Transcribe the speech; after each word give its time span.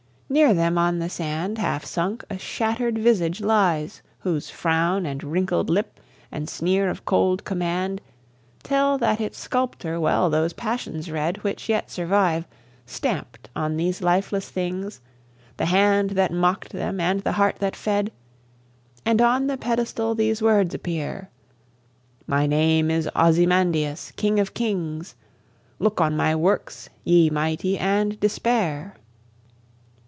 Near 0.31 0.53
them 0.53 0.77
on 0.77 0.99
the 0.99 1.09
sand, 1.09 1.57
Half 1.57 1.83
sunk, 1.83 2.23
a 2.29 2.37
shattered 2.37 2.97
visage 2.97 3.41
lies, 3.41 4.01
whose 4.19 4.49
frown 4.49 5.05
And 5.05 5.21
wrinkled 5.25 5.69
lip 5.69 5.99
and 6.31 6.47
sneer 6.49 6.89
of 6.89 7.03
cold 7.03 7.43
command 7.43 7.99
Tell 8.63 8.97
that 8.99 9.19
its 9.19 9.37
sculptor 9.37 9.99
well 9.99 10.29
those 10.29 10.53
passions 10.53 11.11
read 11.11 11.43
Which 11.43 11.67
yet 11.67 11.91
survive, 11.91 12.47
stamped 12.85 13.49
on 13.57 13.75
these 13.75 14.01
lifeless 14.01 14.47
things, 14.49 15.01
The 15.57 15.65
hand 15.65 16.11
that 16.11 16.31
mock'd 16.31 16.71
them 16.71 17.01
and 17.01 17.19
the 17.19 17.33
heart 17.33 17.57
that 17.57 17.75
fed; 17.75 18.09
And 19.05 19.21
on 19.21 19.47
the 19.47 19.57
pedestal 19.57 20.15
these 20.15 20.41
words 20.41 20.73
appear: 20.73 21.27
'My 22.25 22.47
name 22.47 22.89
is 22.89 23.09
Ozymandias, 23.17 24.13
king 24.15 24.39
of 24.39 24.53
kings: 24.53 25.13
Look 25.77 25.99
on 25.99 26.15
my 26.15 26.37
works, 26.37 26.87
ye 27.03 27.29
Mighty, 27.29 27.77
and 27.77 28.17
despair!' 28.21 28.95